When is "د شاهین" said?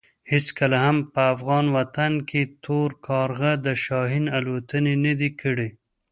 3.65-4.25